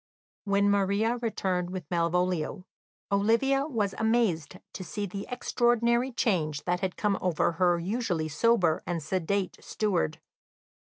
[0.45, 2.65] When Maria returned with Malvolio,
[3.11, 8.81] Olivia was amazed to see the extraordinary change that had come over her usually sober
[8.87, 10.19] and sedate steward.